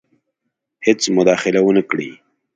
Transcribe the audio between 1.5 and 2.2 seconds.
ونه کړي.